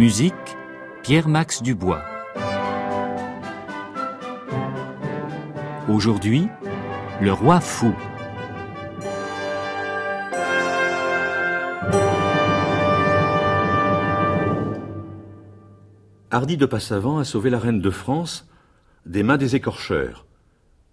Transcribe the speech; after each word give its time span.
Musique 0.00 0.56
Pierre-Max 1.02 1.62
Dubois. 1.62 2.02
Aujourd'hui, 5.90 6.48
le 7.20 7.30
roi 7.34 7.60
fou. 7.60 7.94
Hardy 16.30 16.56
de 16.56 16.64
Passavant 16.64 17.18
a 17.18 17.24
sauvé 17.24 17.50
la 17.50 17.58
reine 17.58 17.82
de 17.82 17.90
France 17.90 18.48
des 19.04 19.22
mains 19.22 19.36
des 19.36 19.54
écorcheurs, 19.54 20.24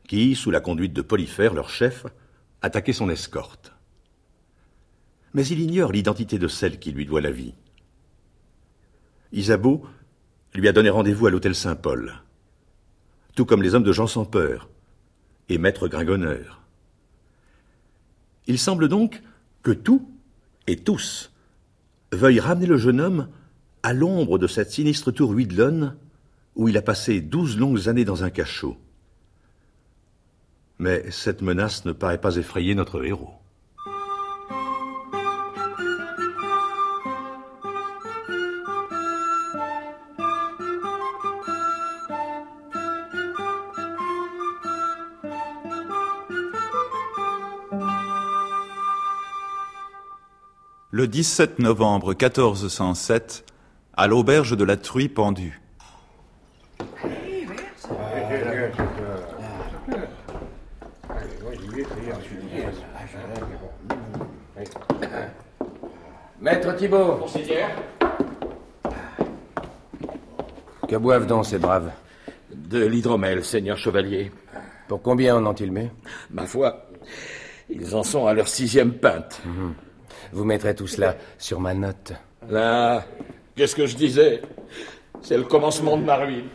qui, 0.06 0.36
sous 0.36 0.52
la 0.52 0.60
conduite 0.60 0.92
de 0.92 1.02
Polyphère, 1.02 1.54
leur 1.54 1.70
chef, 1.70 2.06
attaquaient 2.62 2.92
son 2.92 3.10
escorte. 3.10 3.72
Mais 5.34 5.48
il 5.48 5.62
ignore 5.62 5.94
l'identité 5.94 6.38
de 6.38 6.50
celle 6.50 6.78
qui 6.78 6.92
lui 6.92 7.06
doit 7.06 7.22
la 7.22 7.32
vie. 7.32 7.54
Isabeau 9.32 9.86
lui 10.54 10.68
a 10.68 10.74
donné 10.74 10.90
rendez-vous 10.90 11.28
à 11.28 11.32
l'hôtel 11.32 11.56
Saint-Paul, 11.56 12.14
tout 13.36 13.46
comme 13.46 13.62
les 13.62 13.76
hommes 13.76 13.84
de 13.84 13.92
Jean 13.92 14.08
sans 14.08 14.26
peur 14.26 14.70
et 15.50 15.58
Maître 15.58 15.88
Gringonneur. 15.88 16.62
Il 18.48 18.58
semble 18.58 18.88
donc 18.88 19.22
que 19.62 19.72
tout 19.72 20.10
et 20.68 20.78
tous 20.78 21.32
veuillent 22.12 22.40
ramener 22.40 22.66
le 22.66 22.78
jeune 22.78 23.02
homme 23.02 23.28
à 23.84 23.94
l'ombre 23.94 24.38
de 24.38 24.48
cette 24.48 24.72
sinistre 24.72 25.12
tour 25.12 25.32
Huidlone 25.32 25.96
où 26.56 26.68
il 26.70 26.78
a 26.78 26.82
passé 26.82 27.22
douze 27.22 27.58
longues 27.58 27.88
années 27.88 28.06
dans 28.06 28.24
un 28.24 28.30
cachot. 28.30 28.78
Mais 30.80 31.10
cette 31.12 31.42
menace 31.42 31.86
ne 31.86 31.92
paraît 31.92 32.22
pas 32.22 32.36
effrayer 32.36 32.76
notre 32.76 33.04
héros. 33.04 33.34
Le 50.98 51.08
17 51.08 51.60
novembre 51.60 52.16
1407, 52.16 53.46
à 53.96 54.08
l'auberge 54.08 54.58
de 54.58 54.64
la 54.64 54.78
Truie 54.78 55.10
pendue. 55.10 55.62
Maître 66.42 66.76
Thibault. 66.76 67.28
Que 70.88 70.96
boivent 70.96 71.28
donc 71.28 71.46
ces 71.46 71.60
braves? 71.60 71.92
De 72.52 72.84
l'hydromel, 72.84 73.46
seigneur 73.46 73.78
chevalier. 73.78 74.32
Pour 74.88 75.04
combien 75.04 75.36
en 75.36 75.46
ont-ils 75.46 75.72
mis? 75.72 75.90
Ma 76.32 76.48
foi, 76.48 76.90
ils 77.70 77.96
en 77.96 78.02
sont 78.02 78.26
à 78.26 78.34
leur 78.34 78.48
sixième 78.48 78.94
pinte. 78.94 79.44
Vous 80.32 80.44
mettrez 80.44 80.76
tout 80.76 80.88
cela 80.88 81.16
sur 81.38 81.60
ma 81.60 81.74
note. 81.74 82.14
Là, 82.50 83.04
qu'est-ce 83.56 83.76
que 83.76 83.86
je 83.86 83.96
disais? 83.96 84.42
C'est 85.22 85.38
le 85.38 85.44
commencement 85.44 85.98
de 85.98 86.04
ma 86.04 86.16
ruine. 86.16 86.50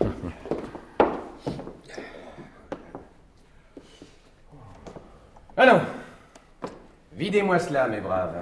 Allons 5.56 5.80
Videz-moi 7.14 7.58
cela, 7.58 7.88
mes 7.88 8.00
braves. 8.00 8.34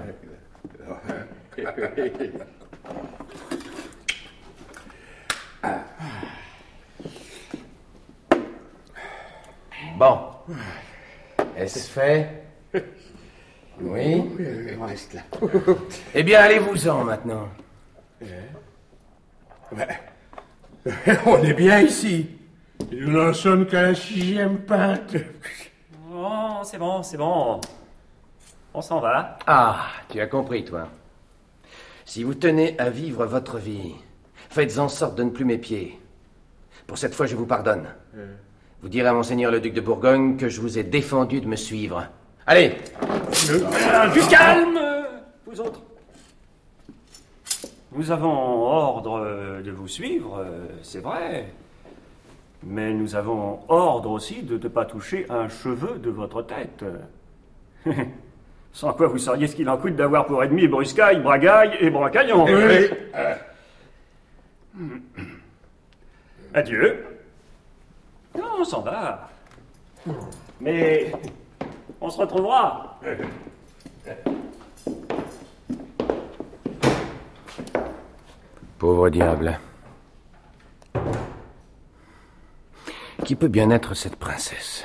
Bon. 9.99 10.19
Est-ce 11.57 11.91
fait? 11.91 12.45
Oui 13.83 14.23
Reste 14.81 15.15
là. 15.15 15.23
Eh 16.15 16.23
bien, 16.23 16.41
allez-vous-en 16.41 17.05
maintenant. 17.05 17.49
On 21.27 21.43
est 21.43 21.55
bien 21.55 21.81
ici. 21.81 22.29
Nous 22.93 23.11
n'en 23.11 23.33
sommes 23.33 23.67
qu'à 23.67 23.83
la 23.83 23.95
sixième 23.95 24.59
pinte. 24.59 25.17
Oh, 26.13 26.61
c'est 26.65 26.79
bon, 26.79 27.03
c'est 27.03 27.17
bon. 27.17 27.61
On 28.75 28.83
s'en 28.83 29.01
va. 29.01 29.39
Ah, 29.47 29.87
tu 30.09 30.21
as 30.21 30.27
compris, 30.27 30.65
toi. 30.65 30.89
Si 32.05 32.25
vous 32.25 32.35
tenez 32.35 32.79
à 32.79 32.91
vivre 32.91 33.27
votre 33.27 33.59
vie, 33.59 33.95
faites 34.49 34.79
en 34.79 34.89
sorte 34.89 35.17
de 35.17 35.25
ne 35.25 35.31
plus 35.31 35.45
m'épier. 35.45 35.99
Pour 36.87 36.99
cette 36.99 37.15
fois, 37.15 37.27
je 37.27 37.37
vous 37.37 37.47
pardonne. 37.47 37.87
Vous 38.83 38.89
direz 38.89 39.09
à 39.09 39.13
Monseigneur 39.13 39.53
le 39.53 39.61
duc 39.61 39.75
de 39.75 39.81
Bourgogne 39.81 40.37
que 40.37 40.49
je 40.49 40.61
vous 40.61 40.79
ai 40.79 40.83
défendu 40.83 41.41
de 41.41 41.47
me 41.47 41.57
suivre. 41.57 42.07
Allez 42.50 42.72
Du 44.12 44.21
calme, 44.28 44.81
vous 45.47 45.61
autres. 45.61 45.81
Nous 47.93 48.11
avons 48.11 48.65
ordre 48.65 49.61
de 49.65 49.71
vous 49.71 49.87
suivre, 49.87 50.41
euh, 50.41 50.66
c'est 50.83 50.99
vrai. 50.99 51.47
Mais 52.65 52.93
nous 52.93 53.15
avons 53.15 53.60
ordre 53.69 54.10
aussi 54.10 54.43
de 54.43 54.59
ne 54.59 54.66
pas 54.66 54.84
toucher 54.84 55.27
un 55.31 55.49
cheveu 55.49 56.00
de 56.00 56.10
votre 56.10 56.43
tête. 56.43 56.84
Sans 58.72 58.94
quoi 58.94 59.06
vous 59.06 59.19
sauriez 59.19 59.47
ce 59.47 59.55
qu'il 59.55 59.69
en 59.69 59.77
coûte 59.77 59.94
d'avoir 59.94 60.27
pour 60.27 60.43
ennemi 60.43 60.66
Bruscaille, 60.66 61.21
Bragaille 61.21 61.77
et 61.78 61.89
Bracaillon. 61.89 62.47
Adieu. 66.55 67.06
Non, 68.37 68.44
on 68.59 68.65
s'en 68.65 68.81
va? 68.81 69.31
Mais 70.60 71.12
on 72.00 72.11
se 72.11 72.19
retrouvera. 72.19 72.99
Pauvre 78.78 79.11
diable. 79.11 79.61
Qui 83.25 83.37
peut 83.37 83.49
bien 83.49 83.71
être 83.71 83.94
cette 83.94 84.16
princesse? 84.16 84.84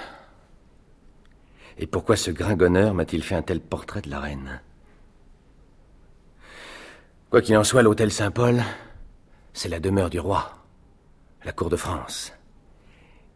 Et 1.78 1.88
pourquoi 1.88 2.16
ce 2.16 2.32
gringonneur 2.32 2.94
m'a-t-il 2.94 3.24
fait 3.24 3.36
un 3.36 3.42
tel 3.42 3.60
portrait 3.60 4.02
de 4.02 4.10
la 4.10 4.20
reine? 4.20 4.62
Quoi 7.30 7.42
qu'il 7.42 7.58
en 7.58 7.64
soit, 7.64 7.82
l'hôtel 7.82 8.12
Saint-Paul, 8.12 8.62
c'est 9.54 9.70
la 9.70 9.80
demeure 9.80 10.10
du 10.10 10.20
roi, 10.20 10.54
la 11.44 11.52
cour 11.52 11.70
de 11.70 11.76
France. 11.76 12.34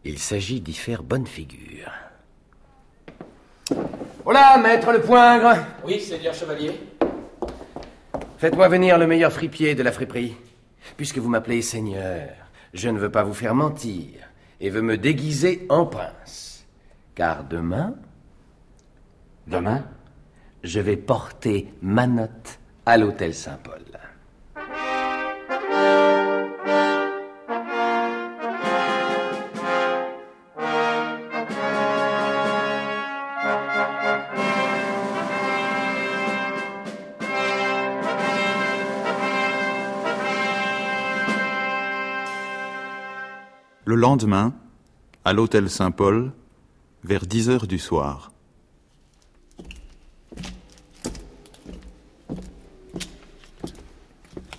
Il 0.04 0.18
s'agit 0.18 0.60
d'y 0.60 0.74
faire 0.74 1.02
bonne 1.02 1.26
figure. 1.26 1.90
Voilà, 4.24 4.58
maître 4.58 4.92
le 4.92 5.00
poingre 5.00 5.56
Oui, 5.84 6.00
seigneur 6.00 6.34
chevalier. 6.34 6.80
Faites-moi 8.38 8.68
venir 8.68 8.98
le 8.98 9.06
meilleur 9.06 9.32
fripier 9.32 9.74
de 9.74 9.82
la 9.82 9.92
friperie. 9.92 10.36
Puisque 10.96 11.18
vous 11.18 11.28
m'appelez 11.28 11.62
Seigneur, 11.62 12.28
je 12.72 12.88
ne 12.88 12.98
veux 12.98 13.10
pas 13.10 13.22
vous 13.22 13.34
faire 13.34 13.54
mentir 13.54 14.08
et 14.60 14.70
veux 14.70 14.82
me 14.82 14.96
déguiser 14.96 15.66
en 15.68 15.86
prince. 15.86 16.66
Car 17.14 17.44
demain, 17.44 17.94
Demain 19.46 19.84
je 20.62 20.80
vais 20.80 20.96
porter 20.96 21.72
ma 21.82 22.06
note 22.06 22.58
à 22.86 22.96
l'hôtel 22.96 23.34
Saint-Paul. 23.34 23.99
Le 43.90 43.96
lendemain, 43.96 44.54
à 45.24 45.32
l'hôtel 45.32 45.68
Saint-Paul, 45.68 46.30
vers 47.02 47.26
10 47.26 47.50
heures 47.50 47.66
du 47.66 47.80
soir. 47.80 48.30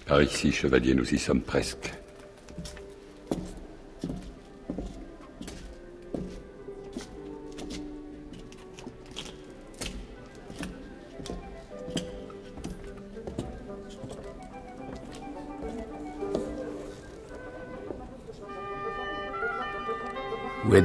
Par 0.06 0.22
ici, 0.22 0.52
chevalier, 0.52 0.94
nous 0.94 1.14
y 1.14 1.18
sommes 1.18 1.40
presque. 1.40 1.94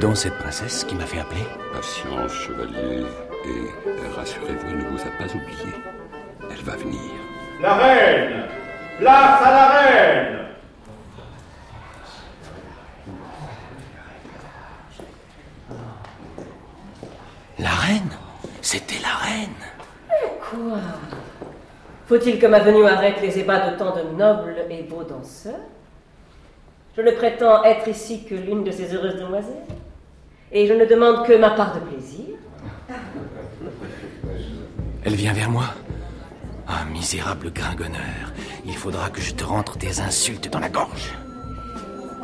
Donc 0.07 0.15
cette 0.15 0.37
princesse 0.37 0.85
qui 0.85 0.95
m'a 0.95 1.05
fait 1.05 1.19
appeler. 1.19 1.43
Patience, 1.73 2.31
chevalier, 2.31 3.03
et 3.43 4.15
rassurez-vous, 4.15 4.67
elle 4.69 4.77
ne 4.77 4.83
vous 4.85 5.01
a 5.01 5.11
pas 5.17 5.25
oublié. 5.35 5.73
Elle 6.49 6.63
va 6.63 6.77
venir. 6.77 7.11
La 7.61 7.73
reine! 7.73 8.43
Place 8.99 9.41
à 9.43 9.51
la 9.51 9.67
reine! 9.67 10.37
La 17.59 17.69
reine? 17.69 18.09
C'était 18.61 19.01
la 19.01 19.25
reine. 19.25 19.49
Quoi 20.39 20.79
Faut-il 22.07 22.39
que 22.39 22.45
ma 22.45 22.59
venue 22.59 22.85
arrête 22.85 23.21
les 23.21 23.39
ébats 23.39 23.71
de 23.71 23.77
tant 23.77 23.93
de 23.93 24.03
nobles 24.15 24.55
et 24.69 24.83
beaux 24.83 25.03
danseurs? 25.03 25.55
Je 26.95 27.01
ne 27.01 27.11
prétends 27.11 27.65
être 27.65 27.89
ici 27.89 28.23
que 28.23 28.35
l'une 28.35 28.63
de 28.63 28.71
ces 28.71 28.95
heureuses 28.95 29.17
demoiselles. 29.17 29.65
Et 30.51 30.65
je 30.65 30.73
ne 30.73 30.85
demande 30.85 31.25
que 31.25 31.37
ma 31.37 31.51
part 31.51 31.75
de 31.75 31.79
plaisir. 31.81 32.25
Elle 35.03 35.15
vient 35.15 35.33
vers 35.33 35.49
moi. 35.49 35.65
Ah, 36.67 36.83
misérable 36.91 37.51
gringonneur, 37.51 38.33
il 38.65 38.75
faudra 38.75 39.09
que 39.09 39.21
je 39.21 39.33
te 39.33 39.43
rentre 39.43 39.77
des 39.77 40.01
insultes 40.01 40.49
dans 40.49 40.59
la 40.59 40.69
gorge. 40.69 41.13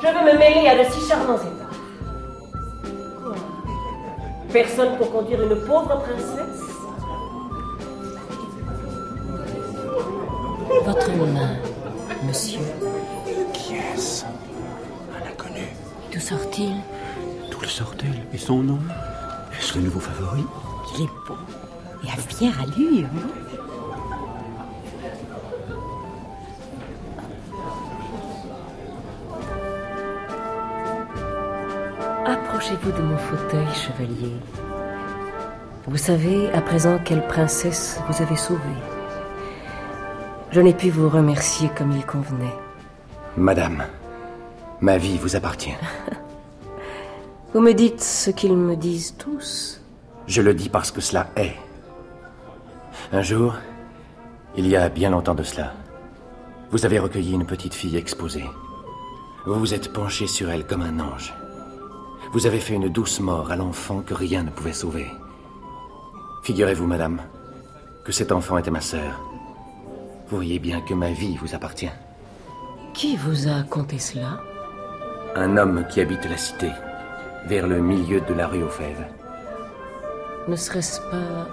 Je 0.01 0.07
veux 0.07 0.33
me 0.33 0.37
mêler 0.37 0.67
à 0.67 0.83
de 0.83 0.89
si 0.89 1.07
charmants 1.07 1.35
ébats. 1.35 2.89
Quoi? 3.21 3.35
Personne 4.51 4.97
pour 4.97 5.11
conduire 5.11 5.41
une 5.43 5.55
pauvre 5.65 6.01
princesse? 6.01 6.61
Votre 10.83 11.11
main, 11.11 11.55
monsieur. 12.25 12.59
Qui 13.53 13.75
est-ce? 13.75 14.25
Un 14.25 15.31
inconnu. 15.31 15.67
D'où 16.11 16.19
sort-il? 16.19 16.75
Le 17.63 17.69
sort-elle 17.69 18.27
Et 18.33 18.37
son 18.37 18.57
nom 18.57 18.79
Est-ce 19.57 19.77
le 19.77 19.85
nouveau 19.85 20.01
favori 20.01 20.43
Il 20.95 21.03
est 21.03 21.09
beau 21.27 21.37
et 22.03 22.09
a 22.09 22.17
fière 22.17 22.53
allure. 22.61 23.07
Approchez-vous 32.25 32.91
de 32.91 33.01
mon 33.01 33.17
fauteuil, 33.17 33.67
chevalier. 33.73 34.33
Vous 35.87 35.97
savez 35.97 36.51
à 36.51 36.61
présent 36.61 36.99
quelle 37.03 37.25
princesse 37.27 37.99
vous 38.09 38.21
avez 38.21 38.35
sauvée. 38.35 38.59
Je 40.51 40.59
n'ai 40.59 40.73
pu 40.73 40.89
vous 40.89 41.09
remercier 41.09 41.69
comme 41.77 41.91
il 41.93 42.05
convenait. 42.05 42.53
Madame, 43.37 43.85
ma 44.81 44.97
vie 44.97 45.17
vous 45.17 45.37
appartient. 45.37 45.75
Vous 47.53 47.61
me 47.61 47.73
dites 47.73 48.01
ce 48.01 48.31
qu'ils 48.31 48.57
me 48.57 48.75
disent 48.75 49.15
tous. 49.17 49.79
Je 50.25 50.41
le 50.41 50.53
dis 50.53 50.69
parce 50.69 50.91
que 50.91 51.01
cela 51.01 51.29
est. 51.35 51.55
Un 53.11 53.21
jour, 53.21 53.53
il 54.57 54.67
y 54.67 54.75
a 54.75 54.89
bien 54.89 55.11
longtemps 55.11 55.35
de 55.35 55.43
cela, 55.43 55.73
vous 56.71 56.85
avez 56.87 56.97
recueilli 56.97 57.33
une 57.33 57.45
petite 57.45 57.75
fille 57.75 57.97
exposée. 57.97 58.49
Vous 59.45 59.59
vous 59.59 59.75
êtes 59.75 59.93
penché 59.93 60.25
sur 60.25 60.49
elle 60.49 60.65
comme 60.65 60.81
un 60.81 60.99
ange. 60.99 61.31
Vous 62.31 62.47
avez 62.47 62.59
fait 62.59 62.73
une 62.73 62.89
douce 62.89 63.19
mort 63.19 63.51
à 63.51 63.55
l'enfant 63.55 64.01
que 64.01 64.15
rien 64.15 64.41
ne 64.41 64.49
pouvait 64.49 64.73
sauver. 64.73 65.05
Figurez-vous, 66.41 66.87
madame, 66.87 67.21
que 68.03 68.11
cet 68.11 68.31
enfant 68.31 68.57
était 68.57 68.71
ma 68.71 68.81
sœur. 68.81 69.21
Vous 70.27 70.37
voyez 70.37 70.57
bien 70.57 70.81
que 70.81 70.95
ma 70.95 71.11
vie 71.11 71.37
vous 71.37 71.53
appartient. 71.53 71.91
Qui 72.95 73.15
vous 73.17 73.47
a 73.47 73.61
conté 73.61 73.99
cela? 73.99 74.41
Un 75.35 75.57
homme 75.57 75.85
qui 75.87 76.01
habite 76.01 76.25
la 76.25 76.37
cité, 76.37 76.71
vers 77.47 77.67
le 77.67 77.79
milieu 77.79 78.21
de 78.21 78.33
la 78.33 78.47
rue 78.47 78.63
aux 78.63 78.69
Fèves. 78.69 79.05
Ne 80.47 80.55
serait-ce 80.55 80.99
pas 81.01 81.47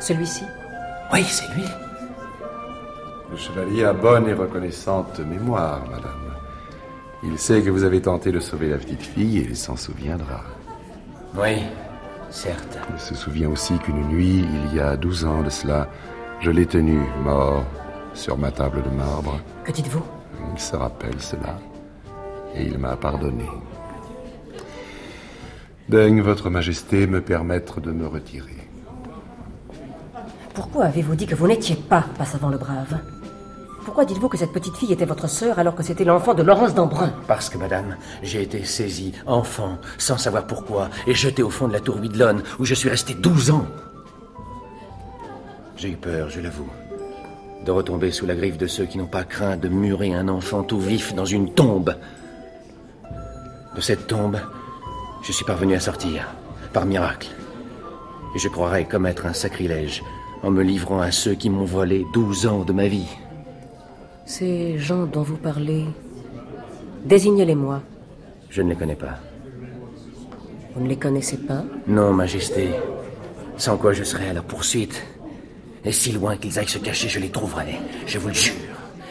celui-ci? 0.00 0.44
Oui, 1.12 1.22
c'est 1.24 1.48
lui. 1.54 1.64
Le 3.30 3.36
chevalier 3.36 3.84
a 3.84 3.92
bonne 3.92 4.28
et 4.28 4.34
reconnaissante 4.34 5.18
mémoire, 5.20 5.82
madame. 5.90 6.12
Il 7.24 7.38
sait 7.38 7.62
que 7.62 7.70
vous 7.70 7.84
avez 7.84 8.00
tenté 8.00 8.30
de 8.30 8.40
sauver 8.40 8.68
la 8.68 8.76
petite 8.76 9.02
fille 9.02 9.38
et 9.38 9.42
il 9.42 9.56
s'en 9.56 9.76
souviendra. 9.76 10.42
Oui, 11.36 11.62
certes. 12.30 12.78
Il 12.94 13.00
se 13.00 13.14
souvient 13.14 13.50
aussi 13.50 13.78
qu'une 13.78 14.06
nuit, 14.08 14.44
il 14.44 14.76
y 14.76 14.80
a 14.80 14.96
douze 14.96 15.24
ans 15.24 15.42
de 15.42 15.50
cela, 15.50 15.88
je 16.40 16.50
l'ai 16.50 16.66
tenu 16.66 17.00
mort 17.24 17.64
sur 18.14 18.38
ma 18.38 18.50
table 18.50 18.82
de 18.82 18.90
marbre. 18.90 19.40
Que 19.64 19.72
dites-vous? 19.72 20.02
Il 20.54 20.60
se 20.60 20.76
rappelle 20.76 21.20
cela 21.20 21.58
et 22.54 22.62
il 22.62 22.78
m'a 22.78 22.96
pardonné. 22.96 23.48
Daigne 25.88 26.20
votre 26.20 26.50
majesté 26.50 27.06
me 27.06 27.20
permettre 27.20 27.80
de 27.80 27.92
me 27.92 28.08
retirer. 28.08 28.68
Pourquoi 30.52 30.86
avez-vous 30.86 31.14
dit 31.14 31.26
que 31.26 31.36
vous 31.36 31.46
n'étiez 31.46 31.76
pas 31.76 32.04
Passavant 32.18 32.48
le 32.48 32.58
Brave? 32.58 32.98
Pourquoi 33.84 34.04
dites-vous 34.04 34.28
que 34.28 34.36
cette 34.36 34.52
petite 34.52 34.74
fille 34.74 34.92
était 34.92 35.04
votre 35.04 35.28
sœur 35.28 35.60
alors 35.60 35.76
que 35.76 35.84
c'était 35.84 36.02
l'enfant 36.02 36.34
de 36.34 36.42
Laurence 36.42 36.74
d'Embrun? 36.74 37.12
Parce 37.28 37.48
que, 37.48 37.56
madame, 37.56 37.96
j'ai 38.20 38.42
été 38.42 38.64
saisi, 38.64 39.12
enfant, 39.26 39.78
sans 39.96 40.18
savoir 40.18 40.48
pourquoi, 40.48 40.90
et 41.06 41.14
jeté 41.14 41.44
au 41.44 41.50
fond 41.50 41.68
de 41.68 41.72
la 41.72 41.78
tour 41.78 42.00
Widlon, 42.00 42.38
où 42.58 42.64
je 42.64 42.74
suis 42.74 42.88
resté 42.88 43.14
12 43.14 43.52
ans. 43.52 43.66
J'ai 45.76 45.90
eu 45.90 45.96
peur, 45.96 46.30
je 46.30 46.40
l'avoue, 46.40 46.68
de 47.64 47.70
retomber 47.70 48.10
sous 48.10 48.26
la 48.26 48.34
griffe 48.34 48.58
de 48.58 48.66
ceux 48.66 48.86
qui 48.86 48.98
n'ont 48.98 49.06
pas 49.06 49.22
craint 49.22 49.56
de 49.56 49.68
murer 49.68 50.14
un 50.14 50.26
enfant 50.26 50.64
tout 50.64 50.80
vif 50.80 51.14
dans 51.14 51.26
une 51.26 51.52
tombe. 51.54 51.94
De 53.76 53.80
cette 53.80 54.08
tombe, 54.08 54.40
je 55.26 55.32
suis 55.32 55.44
parvenu 55.44 55.74
à 55.74 55.80
sortir, 55.80 56.28
par 56.72 56.86
miracle. 56.86 57.28
Et 58.36 58.38
je 58.38 58.48
croirais 58.48 58.84
commettre 58.84 59.26
un 59.26 59.32
sacrilège 59.32 60.04
en 60.44 60.52
me 60.52 60.62
livrant 60.62 61.00
à 61.00 61.10
ceux 61.10 61.34
qui 61.34 61.50
m'ont 61.50 61.64
volé 61.64 62.06
12 62.14 62.46
ans 62.46 62.64
de 62.64 62.72
ma 62.72 62.86
vie. 62.86 63.08
Ces 64.24 64.78
gens 64.78 65.04
dont 65.04 65.22
vous 65.22 65.36
parlez, 65.36 65.84
désignez-les-moi. 67.04 67.82
Je 68.50 68.62
ne 68.62 68.68
les 68.70 68.76
connais 68.76 68.94
pas. 68.94 69.18
Vous 70.76 70.84
ne 70.84 70.88
les 70.88 70.96
connaissez 70.96 71.38
pas? 71.38 71.64
Non, 71.88 72.12
Majesté. 72.12 72.70
Sans 73.56 73.76
quoi 73.78 73.92
je 73.94 74.04
serais 74.04 74.28
à 74.28 74.32
leur 74.32 74.44
poursuite. 74.44 75.02
Et 75.84 75.90
si 75.90 76.12
loin 76.12 76.36
qu'ils 76.36 76.56
aillent 76.58 76.68
se 76.68 76.78
cacher, 76.78 77.08
je 77.08 77.18
les 77.18 77.30
trouverai. 77.30 77.80
Je 78.06 78.18
vous 78.18 78.28
le 78.28 78.34
jure. 78.34 78.54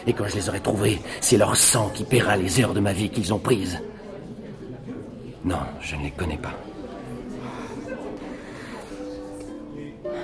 Et 0.07 0.13
quand 0.13 0.27
je 0.27 0.35
les 0.35 0.47
aurai 0.47 0.61
trouvés, 0.61 1.01
c'est 1.19 1.37
leur 1.37 1.57
sang 1.57 1.89
qui 1.93 2.05
paiera 2.05 2.37
les 2.37 2.61
heures 2.61 2.73
de 2.73 2.79
ma 2.79 2.93
vie 2.93 3.09
qu'ils 3.09 3.33
ont 3.33 3.39
prises. 3.39 3.79
Non, 5.45 5.59
je 5.79 5.95
ne 5.95 6.01
les 6.01 6.11
connais 6.11 6.37
pas. 6.37 6.55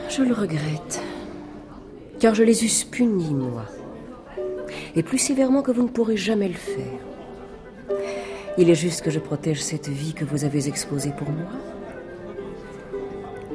Je 0.10 0.24
le 0.24 0.34
regrette. 0.34 1.02
Car 2.20 2.34
je 2.34 2.44
les 2.44 2.66
eusse 2.66 2.84
punis, 2.84 3.34
moi. 3.36 3.66
Et 4.96 5.04
plus 5.04 5.20
sévèrement 5.20 5.62
que 5.62 5.72
vous 5.72 5.84
ne 5.84 5.90
pourrez 5.90 6.18
jamais 6.18 6.48
le 6.48 6.56
faire. 6.56 7.00
Il 8.58 8.70
est 8.70 8.76
juste 8.76 9.04
que 9.04 9.12
je 9.12 9.20
protège 9.20 9.62
cette 9.62 9.88
vie 9.90 10.14
que 10.14 10.26
vous 10.26 10.44
avez 10.44 10.68
exposée 10.68 11.14
pour 11.18 11.30
moi. 11.30 11.52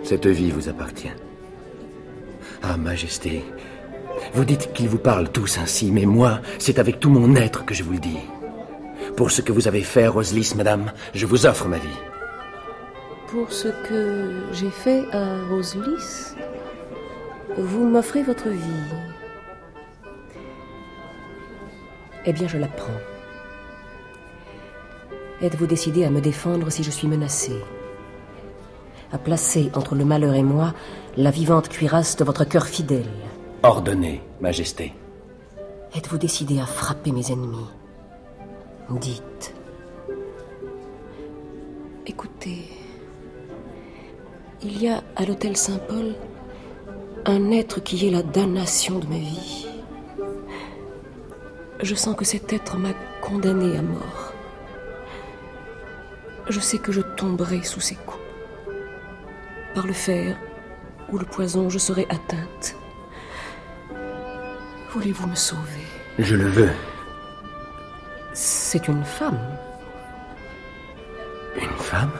Cette 0.04 0.26
vie 0.26 0.52
vous 0.52 0.68
appartient. 0.68 1.12
Ah, 2.62 2.76
Majesté, 2.76 3.44
vous 4.32 4.44
dites 4.44 4.72
qu'ils 4.72 4.88
vous 4.88 4.98
parlent 4.98 5.30
tous 5.30 5.58
ainsi, 5.58 5.90
mais 5.90 6.06
moi, 6.06 6.40
c'est 6.58 6.78
avec 6.78 7.00
tout 7.00 7.10
mon 7.10 7.34
être 7.34 7.64
que 7.64 7.74
je 7.74 7.82
vous 7.82 7.92
le 7.92 7.98
dis. 7.98 8.18
Pour 9.16 9.30
ce 9.30 9.40
que 9.40 9.52
vous 9.52 9.66
avez 9.66 9.82
fait, 9.82 10.08
Roselis, 10.08 10.52
madame, 10.56 10.92
je 11.14 11.24
vous 11.24 11.46
offre 11.46 11.66
ma 11.68 11.78
vie. 11.78 11.88
Pour 13.28 13.50
ce 13.50 13.68
que 13.68 14.30
j'ai 14.52 14.70
fait 14.70 15.04
à 15.12 15.42
Roselis, 15.48 16.34
vous 17.56 17.86
m'offrez 17.86 18.22
votre 18.22 18.48
vie. 18.48 18.94
Eh 22.26 22.32
bien, 22.32 22.46
je 22.46 22.58
la 22.58 22.66
prends. 22.66 23.00
Êtes-vous 25.40 25.66
décidé 25.66 26.04
à 26.04 26.10
me 26.10 26.20
défendre 26.20 26.70
si 26.70 26.82
je 26.82 26.90
suis 26.90 27.08
menacée 27.08 27.60
À 29.12 29.18
placer 29.18 29.70
entre 29.74 29.94
le 29.94 30.04
malheur 30.04 30.34
et 30.34 30.42
moi 30.42 30.74
la 31.16 31.30
vivante 31.30 31.68
cuirasse 31.68 32.16
de 32.16 32.24
votre 32.24 32.44
cœur 32.44 32.66
fidèle 32.66 33.08
Ordonnez, 33.62 34.22
Majesté. 34.40 34.92
Êtes-vous 35.94 36.18
décidé 36.18 36.60
à 36.60 36.66
frapper 36.66 37.12
mes 37.12 37.32
ennemis? 37.32 37.66
Dites. 38.90 39.52
Écoutez, 42.06 42.68
il 44.62 44.80
y 44.80 44.88
a 44.88 45.02
à 45.16 45.24
l'hôtel 45.24 45.56
Saint-Paul 45.56 46.14
un 47.24 47.50
être 47.50 47.80
qui 47.80 48.06
est 48.06 48.12
la 48.12 48.22
damnation 48.22 49.00
de 49.00 49.06
ma 49.08 49.16
vie. 49.18 49.66
Je 51.82 51.94
sens 51.96 52.14
que 52.14 52.24
cet 52.24 52.52
être 52.52 52.76
m'a 52.76 52.92
condamné 53.20 53.76
à 53.76 53.82
mort. 53.82 54.32
Je 56.48 56.60
sais 56.60 56.78
que 56.78 56.92
je 56.92 57.00
tomberai 57.00 57.64
sous 57.64 57.80
ses 57.80 57.96
coups. 57.96 58.22
Par 59.74 59.86
le 59.86 59.92
fer 59.92 60.36
ou 61.10 61.18
le 61.18 61.26
poison, 61.26 61.68
je 61.68 61.78
serai 61.78 62.06
atteinte. 62.08 62.76
Voulez-vous 64.92 65.26
me 65.26 65.34
sauver? 65.34 65.82
Je 66.20 66.36
le 66.36 66.46
veux. 66.46 66.70
C'est 68.68 68.88
une 68.88 69.04
femme. 69.04 69.38
Une 71.54 71.78
femme? 71.78 72.10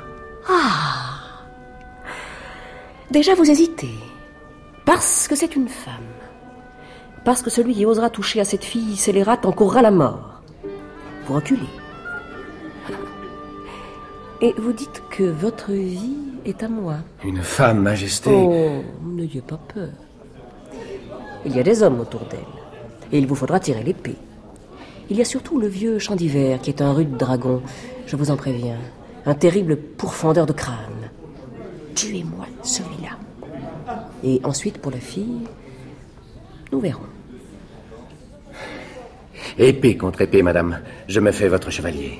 Ah 0.48 1.18
Déjà 3.10 3.34
vous 3.34 3.50
hésitez. 3.50 3.96
Parce 4.84 5.26
que 5.26 5.34
c'est 5.34 5.56
une 5.56 5.66
femme. 5.66 6.12
Parce 7.24 7.42
que 7.42 7.50
celui 7.50 7.74
qui 7.74 7.84
osera 7.84 8.10
toucher 8.10 8.38
à 8.38 8.44
cette 8.44 8.62
fille 8.62 8.96
scélérate 8.96 9.44
encourra 9.44 9.82
la 9.82 9.90
mort. 9.90 10.40
Vous 11.26 11.34
reculez. 11.34 11.72
Et 14.40 14.54
vous 14.56 14.72
dites 14.72 15.02
que 15.10 15.24
votre 15.24 15.72
vie 15.72 16.16
est 16.44 16.62
à 16.62 16.68
moi. 16.68 16.98
Une 17.24 17.42
femme, 17.42 17.82
Majesté. 17.82 18.30
Oh, 18.32 18.84
n'ayez 19.04 19.40
pas 19.40 19.58
peur. 19.74 19.90
Il 21.44 21.56
y 21.56 21.58
a 21.58 21.64
des 21.64 21.82
hommes 21.82 21.98
autour 21.98 22.20
d'elle. 22.26 22.38
Et 23.10 23.18
il 23.18 23.26
vous 23.26 23.34
faudra 23.34 23.58
tirer 23.58 23.82
l'épée. 23.82 24.16
Il 25.08 25.16
y 25.16 25.20
a 25.20 25.24
surtout 25.24 25.60
le 25.60 25.68
vieux 25.68 25.98
champ 25.98 26.16
d'hiver 26.16 26.60
qui 26.60 26.70
est 26.70 26.82
un 26.82 26.92
rude 26.92 27.16
dragon, 27.16 27.62
je 28.06 28.16
vous 28.16 28.30
en 28.30 28.36
préviens. 28.36 28.78
Un 29.24 29.34
terrible 29.34 29.76
pourfendeur 29.76 30.46
de 30.46 30.52
crâne. 30.52 31.10
Tuez-moi 31.94 32.46
celui-là. 32.62 33.16
Et 34.24 34.40
ensuite, 34.44 34.78
pour 34.78 34.90
la 34.90 34.98
fille, 34.98 35.42
nous 36.72 36.80
verrons. 36.80 37.02
Épée 39.58 39.96
contre 39.96 40.22
épée, 40.22 40.42
madame. 40.42 40.80
Je 41.08 41.20
me 41.20 41.30
fais 41.30 41.48
votre 41.48 41.70
chevalier. 41.70 42.18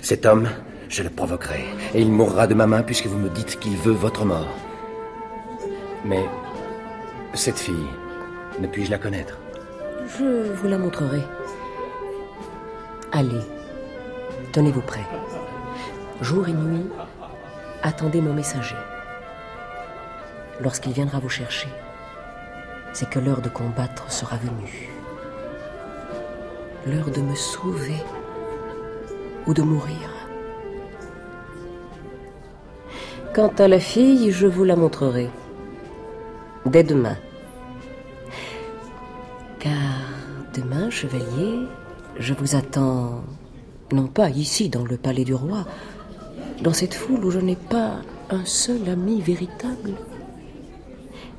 Cet 0.00 0.24
homme, 0.26 0.48
je 0.88 1.02
le 1.02 1.10
provoquerai. 1.10 1.64
Et 1.94 2.00
il 2.00 2.10
mourra 2.10 2.46
de 2.46 2.54
ma 2.54 2.66
main 2.66 2.82
puisque 2.82 3.06
vous 3.06 3.18
me 3.18 3.28
dites 3.28 3.58
qu'il 3.60 3.76
veut 3.76 3.92
votre 3.92 4.24
mort. 4.24 4.48
Mais 6.04 6.24
cette 7.34 7.58
fille, 7.58 7.86
ne 8.58 8.66
puis-je 8.66 8.90
la 8.90 8.98
connaître? 8.98 9.38
Je 10.18 10.52
vous 10.54 10.68
la 10.68 10.78
montrerai. 10.78 11.20
Allez, 13.14 13.42
tenez-vous 14.52 14.80
prêt. 14.80 15.04
Jour 16.22 16.48
et 16.48 16.54
nuit, 16.54 16.88
attendez 17.82 18.22
mon 18.22 18.32
messager. 18.32 18.76
Lorsqu'il 20.62 20.94
viendra 20.94 21.18
vous 21.18 21.28
chercher, 21.28 21.68
c'est 22.94 23.10
que 23.10 23.18
l'heure 23.18 23.42
de 23.42 23.50
combattre 23.50 24.10
sera 24.10 24.36
venue. 24.36 24.88
L'heure 26.86 27.10
de 27.10 27.20
me 27.20 27.34
sauver 27.34 28.02
ou 29.46 29.52
de 29.52 29.60
mourir. 29.60 30.08
Quant 33.34 33.52
à 33.58 33.68
la 33.68 33.78
fille, 33.78 34.32
je 34.32 34.46
vous 34.46 34.64
la 34.64 34.76
montrerai. 34.76 35.28
Dès 36.64 36.82
demain. 36.82 37.18
Car 39.58 40.00
demain, 40.54 40.88
chevalier, 40.88 41.66
je 42.18 42.34
vous 42.34 42.56
attends, 42.56 43.22
non 43.92 44.06
pas 44.06 44.30
ici 44.30 44.68
dans 44.68 44.84
le 44.84 44.96
palais 44.96 45.24
du 45.24 45.34
roi, 45.34 45.66
dans 46.60 46.72
cette 46.72 46.94
foule 46.94 47.24
où 47.24 47.30
je 47.30 47.38
n'ai 47.40 47.56
pas 47.56 47.96
un 48.30 48.44
seul 48.44 48.88
ami 48.88 49.20
véritable, 49.20 49.94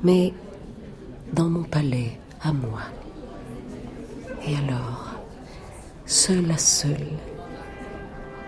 mais 0.02 0.32
dans 1.32 1.48
mon 1.48 1.64
palais 1.64 2.18
à 2.42 2.52
moi. 2.52 2.82
Et 4.46 4.56
alors, 4.56 5.14
seul 6.06 6.50
à 6.50 6.58
seul, 6.58 7.06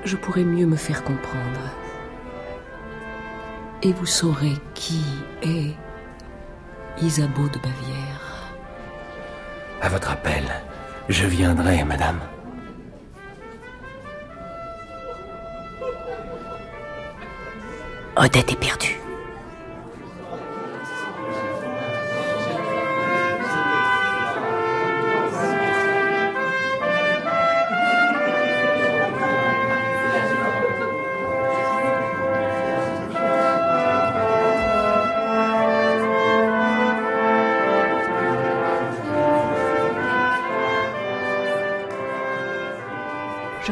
je 0.04 0.16
pourrai 0.16 0.44
mieux 0.44 0.66
me 0.66 0.76
faire 0.76 1.02
comprendre. 1.02 1.70
Et 3.82 3.92
vous 3.92 4.06
saurez 4.06 4.54
qui 4.74 5.02
est 5.42 5.74
Isabeau 7.02 7.48
de 7.48 7.58
Bavière. 7.58 8.52
À 9.80 9.88
votre 9.88 10.10
appel, 10.10 10.44
je 11.08 11.26
viendrai, 11.26 11.84
madame. 11.84 12.20
Odette 18.16 18.52
est 18.52 18.60
perdue. 18.60 19.05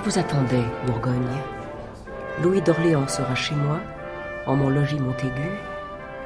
Vous 0.04 0.18
attendais, 0.18 0.64
Bourgogne. 0.86 1.14
Louis 2.42 2.60
d'Orléans 2.60 3.08
sera 3.08 3.34
chez 3.34 3.54
moi, 3.54 3.80
en 4.46 4.54
mon 4.54 4.68
logis 4.68 5.00
Montaigu, 5.00 5.50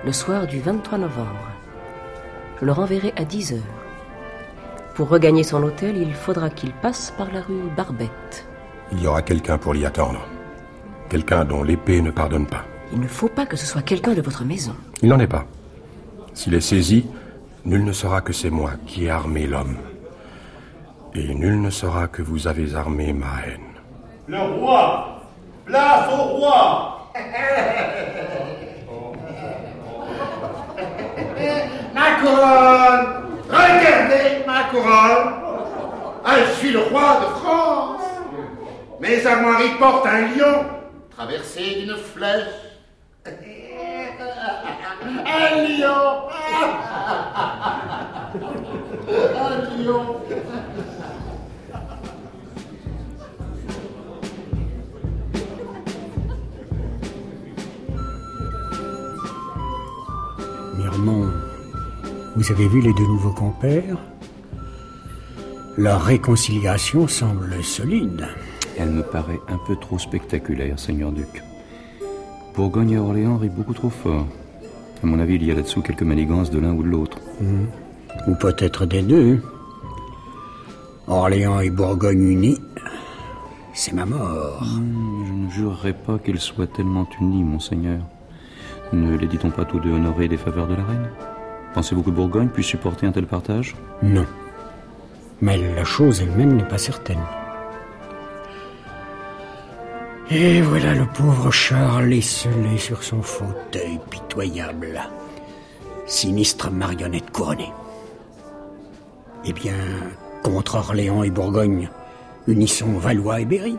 le 0.04 0.12
soir 0.12 0.49
du 0.49 0.58
23 0.58 0.99
novembre. 0.99 1.49
Je 2.61 2.64
le 2.66 2.73
renverrai 2.73 3.12
à 3.16 3.25
10 3.25 3.52
heures. 3.52 3.75
Pour 4.94 5.08
regagner 5.08 5.44
son 5.44 5.62
hôtel, 5.62 5.97
il 5.97 6.12
faudra 6.12 6.50
qu'il 6.50 6.73
passe 6.73 7.12
par 7.16 7.30
la 7.32 7.40
rue 7.40 7.70
Barbette. 7.76 8.49
Il 8.90 9.00
y 9.00 9.06
aura 9.06 9.23
quelqu'un 9.23 9.58
pour 9.58 9.75
l'y 9.75 9.87
attendre. 9.87 10.26
Quelqu'un 11.08 11.44
dont 11.44 11.62
l'épée 11.62 12.00
ne 12.00 12.11
pardonne 12.11 12.47
pas. 12.47 12.64
Il 12.92 12.99
ne 12.99 13.06
faut 13.06 13.28
pas 13.28 13.47
que 13.47 13.56
ce 13.56 13.66
soit 13.66 13.82
quelqu'un 13.82 14.14
de 14.14 14.23
votre 14.23 14.44
maison. 14.44 14.75
Il 15.02 15.08
n'en 15.08 15.20
est 15.20 15.28
pas. 15.28 15.47
S'il 16.35 16.54
est 16.54 16.61
saisi, 16.61 17.06
nul 17.64 17.85
ne 17.85 17.92
saura 17.92 18.23
que 18.23 18.32
c'est 18.32 18.50
moi 18.50 18.73
qui 18.87 19.04
ai 19.04 19.11
armé 19.11 19.47
l'homme. 19.47 19.76
Et 21.14 21.32
nul 21.32 21.61
ne 21.61 21.70
saura 21.70 22.08
que 22.08 22.23
vous 22.23 22.49
avez 22.49 22.75
armé 22.75 23.12
ma 23.12 23.47
haine. 23.47 23.67
Le 24.28 24.38
roi. 24.38 25.23
Place 25.64 26.08
au 26.12 26.23
roi. 26.37 27.11
Ma 31.94 32.14
couronne. 32.20 33.06
Regardez 33.49 34.44
ma 34.47 34.64
couronne. 34.64 35.32
Je 36.26 36.52
suis 36.58 36.70
le 36.73 36.80
roi 36.80 37.20
de 37.20 37.26
France. 37.40 38.02
Mes 39.00 39.26
armoiries 39.26 39.75
portent 39.78 40.06
un 40.06 40.20
lion 40.28 40.66
traversé 41.11 41.76
d'une 41.80 41.97
flèche. 41.97 42.44
Un 45.00 45.62
lion. 45.62 46.28
Un 49.08 49.56
lion 49.78 50.04
vous 62.48 62.54
avez 62.54 62.68
vu 62.68 62.80
les 62.80 62.94
deux 62.94 63.06
nouveaux 63.06 63.32
compères? 63.32 63.98
Leur 65.76 66.00
réconciliation 66.00 67.06
semble 67.06 67.62
solide. 67.62 68.26
Elle 68.78 68.88
me 68.88 69.02
paraît 69.02 69.40
un 69.48 69.58
peu 69.66 69.76
trop 69.76 69.98
spectaculaire, 69.98 70.78
Seigneur 70.78 71.12
Duc. 71.12 71.42
Bourgogne 72.54 72.92
et 72.92 72.98
Orléans 72.98 73.36
rient 73.36 73.50
beaucoup 73.50 73.74
trop 73.74 73.90
fort. 73.90 74.26
À 75.02 75.06
mon 75.06 75.18
avis, 75.18 75.34
il 75.34 75.44
y 75.44 75.50
a 75.50 75.54
là-dessous 75.54 75.82
quelques 75.82 76.02
manigances 76.02 76.50
de 76.50 76.58
l'un 76.58 76.72
ou 76.72 76.82
de 76.82 76.88
l'autre. 76.88 77.18
Ou 78.26 78.34
peut-être 78.36 78.86
des 78.86 79.02
deux. 79.02 79.42
Orléans 81.06 81.60
et 81.60 81.68
Bourgogne 81.68 82.30
unis, 82.30 82.58
c'est 83.74 83.92
ma 83.92 84.06
mort. 84.06 84.64
Hmm, 84.64 85.26
je 85.26 85.32
ne 85.32 85.50
jurerais 85.50 85.92
pas 85.92 86.18
qu'ils 86.18 86.40
soient 86.40 86.66
tellement 86.66 87.06
unis, 87.20 87.42
monseigneur. 87.42 88.00
Ne 88.94 89.18
les 89.18 89.26
dit-on 89.26 89.50
pas 89.50 89.66
tous 89.66 89.80
deux 89.80 89.92
honorés 89.92 90.28
des 90.28 90.38
faveurs 90.38 90.66
de 90.66 90.76
la 90.76 90.84
reine? 90.84 91.08
Pensez-vous 91.75 92.02
que 92.02 92.10
Bourgogne 92.10 92.48
puisse 92.48 92.66
supporter 92.66 93.06
un 93.06 93.12
tel 93.12 93.26
partage? 93.26 93.76
Non. 94.02 94.26
Mais 95.40 95.56
la 95.75 95.84
chose 95.84 96.20
elle-même 96.20 96.56
n'est 96.56 96.68
pas 96.68 96.78
certaine. 96.78 97.22
Et 100.30 100.60
voilà 100.60 100.94
le 100.94 101.06
pauvre 101.06 101.50
Charles 101.50 102.12
esselé 102.12 102.76
sur 102.76 103.02
son 103.02 103.22
fauteuil 103.22 103.98
pitoyable. 104.10 105.00
Sinistre 106.06 106.70
marionnette 106.70 107.30
couronnée. 107.30 107.72
Eh 109.44 109.52
bien, 109.52 109.75
contre 110.42 110.75
Orléans 110.75 111.22
et 111.22 111.30
Bourgogne, 111.30 111.88
unissons 112.46 112.98
Valois 112.98 113.40
et 113.40 113.44
Berry. 113.44 113.78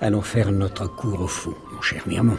Allons 0.00 0.22
faire 0.22 0.50
notre 0.50 0.86
cours 0.86 1.20
au 1.22 1.26
fond, 1.26 1.54
mon 1.72 1.82
cher 1.82 2.02
Mirmont. 2.06 2.38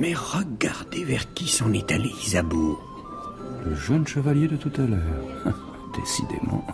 Mais 0.00 0.14
regardez 0.14 1.04
vers 1.04 1.30
qui 1.34 1.46
s'en 1.46 1.74
est 1.74 1.92
allé 1.92 2.08
Isabeau. 2.24 2.80
Le 3.66 3.74
jeune 3.74 4.06
chevalier 4.06 4.48
de 4.48 4.56
tout 4.56 4.72
à 4.78 4.86
l'heure. 4.86 5.44
Décidément. 5.94 6.64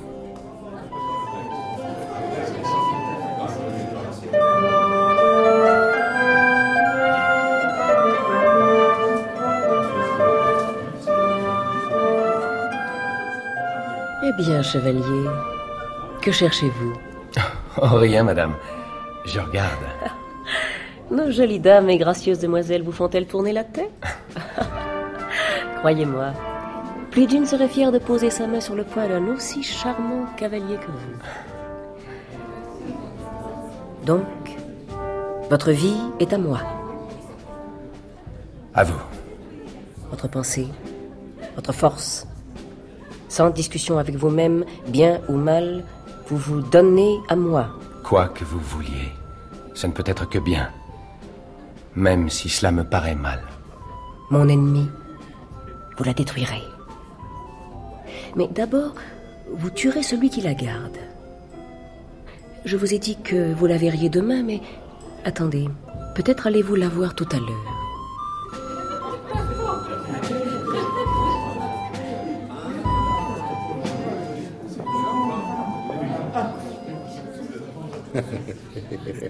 Eh 14.22 14.32
bien, 14.40 14.62
chevalier, 14.62 15.02
que 16.22 16.30
cherchez-vous? 16.30 16.92
Oh, 17.78 17.96
rien, 17.96 18.22
madame. 18.22 18.54
Je 19.26 19.38
regarde. 19.38 19.84
Nos 21.16 21.30
jolies 21.30 21.60
dames 21.60 21.88
et 21.88 21.96
gracieuses 21.96 22.40
demoiselles 22.40 22.82
vous 22.82 22.92
font-elles 22.92 23.26
tourner 23.26 23.54
la 23.54 23.64
tête? 23.64 23.90
Croyez-moi, 25.78 26.32
plus 27.10 27.26
d'une 27.26 27.46
serait 27.46 27.68
fière 27.68 27.90
de 27.90 27.98
poser 27.98 28.28
sa 28.28 28.46
main 28.46 28.60
sur 28.60 28.74
le 28.74 28.84
poing 28.84 29.08
d'un 29.08 29.26
aussi 29.28 29.62
charmant 29.62 30.26
cavalier 30.36 30.76
que 30.76 30.90
vous. 30.90 31.16
Donc, 34.04 34.26
votre 35.48 35.70
vie 35.70 35.96
est 36.20 36.34
à 36.34 36.38
moi. 36.38 36.60
À 38.74 38.84
vous. 38.84 39.00
Votre 40.10 40.28
pensée, 40.28 40.68
votre 41.54 41.72
force. 41.72 42.26
Sans 43.30 43.48
discussion 43.48 43.96
avec 43.98 44.16
vous-même, 44.16 44.66
bien 44.88 45.22
ou 45.30 45.36
mal, 45.36 45.82
vous 46.26 46.36
vous 46.36 46.60
donnez 46.60 47.16
à 47.30 47.36
moi. 47.36 47.68
Quoi 48.04 48.28
que 48.28 48.44
vous 48.44 48.60
vouliez, 48.60 49.08
ce 49.72 49.86
ne 49.86 49.92
peut 49.92 50.04
être 50.06 50.28
que 50.28 50.38
bien. 50.38 50.68
Même 51.96 52.28
si 52.28 52.50
cela 52.50 52.72
me 52.72 52.84
paraît 52.84 53.14
mal. 53.14 53.40
Mon 54.30 54.48
ennemi, 54.48 54.90
vous 55.96 56.04
la 56.04 56.12
détruirez. 56.12 56.62
Mais 58.36 58.48
d'abord, 58.48 58.94
vous 59.50 59.70
tuerez 59.70 60.02
celui 60.02 60.28
qui 60.28 60.42
la 60.42 60.52
garde. 60.52 60.98
Je 62.66 62.76
vous 62.76 62.92
ai 62.92 62.98
dit 62.98 63.16
que 63.16 63.54
vous 63.54 63.66
la 63.66 63.78
verriez 63.78 64.10
demain, 64.10 64.42
mais 64.42 64.60
attendez, 65.24 65.68
peut-être 66.14 66.46
allez-vous 66.46 66.74
la 66.74 66.88
voir 66.88 67.14
tout 67.14 67.28
à 67.32 67.38
l'heure. 67.38 67.72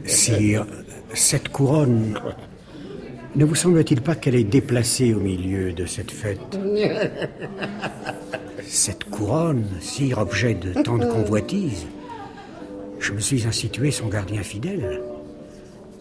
Sire, 0.05 0.67
cette 1.15 1.49
couronne, 1.51 2.19
ne 3.37 3.45
vous 3.45 3.55
semble-t-il 3.55 4.01
pas 4.01 4.15
qu'elle 4.15 4.35
est 4.35 4.45
déplacée 4.45 5.13
au 5.13 5.21
milieu 5.21 5.73
de 5.73 5.85
cette 5.85 6.11
fête 6.11 6.41
Cette 8.67 9.05
couronne, 9.05 9.67
sire, 9.81 10.19
objet 10.19 10.55
de 10.55 10.83
tant 10.83 10.97
de 10.97 11.05
convoitises, 11.05 11.87
je 12.99 13.13
me 13.13 13.21
suis 13.21 13.47
institué 13.47 13.91
son 13.91 14.09
gardien 14.09 14.43
fidèle. 14.43 15.03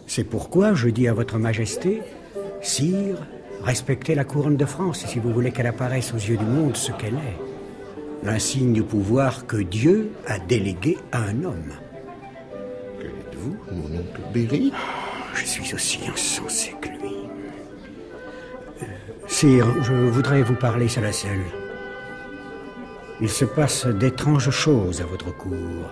C'est 0.06 0.24
pourquoi 0.24 0.72
je 0.74 0.88
dis 0.88 1.08
à 1.08 1.12
votre 1.12 1.38
majesté, 1.38 2.00
sire, 2.62 3.18
respectez 3.62 4.14
la 4.14 4.24
couronne 4.24 4.56
de 4.56 4.64
France 4.64 5.04
si 5.06 5.18
vous 5.18 5.32
voulez 5.32 5.52
qu'elle 5.52 5.66
apparaisse 5.66 6.14
aux 6.14 6.18
yeux 6.18 6.38
du 6.38 6.44
monde 6.44 6.76
ce 6.76 6.92
qu'elle 6.92 7.14
est. 7.14 8.24
L'insigne 8.24 8.72
du 8.72 8.82
pouvoir 8.82 9.46
que 9.46 9.58
Dieu 9.58 10.10
a 10.26 10.38
délégué 10.38 10.96
à 11.12 11.22
un 11.22 11.44
homme. 11.44 11.72
Que 12.98 13.06
êtes-vous, 13.06 13.56
mon 13.72 13.98
oncle 13.98 14.20
Berry? 14.32 14.72
Je 15.34 15.44
suis 15.44 15.74
aussi 15.74 16.00
insensé 16.10 16.74
que 16.80 16.95
Sire, 19.38 19.82
je 19.82 19.92
voudrais 19.92 20.42
vous 20.42 20.54
parler 20.54 20.88
seul. 20.88 21.44
Il 23.20 23.28
se 23.28 23.44
passe 23.44 23.86
d'étranges 23.86 24.48
choses 24.48 25.02
à 25.02 25.04
votre 25.04 25.30
cour. 25.36 25.90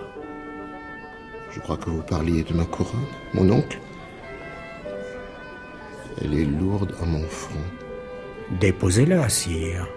Je 1.51 1.59
crois 1.59 1.77
que 1.77 1.91
vous 1.91 2.01
parliez 2.01 2.41
de 2.41 2.55
ma 2.55 2.65
couronne, 2.65 3.05
mon 3.35 3.47
oncle. 3.51 3.77
Elle 6.19 6.33
est 6.33 6.45
lourde 6.59 6.95
à 6.99 7.05
mon 7.05 7.21
front. 7.27 7.67
Déposez-la, 8.59 9.29
sire. 9.29 9.87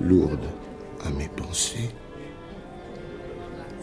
Lourde 0.00 0.48
à 1.04 1.10
mes 1.10 1.28
pensées. 1.28 1.90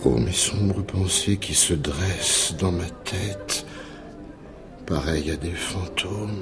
Oh, 0.03 0.17
mes 0.17 0.32
sombres 0.32 0.82
pensées 0.82 1.38
qui 1.38 1.53
se 1.53 1.75
dressent 1.75 2.56
dans 2.58 2.71
ma 2.71 2.89
tête, 3.03 3.67
pareilles 4.88 5.29
à 5.29 5.36
des 5.36 5.51
fantômes. 5.51 6.41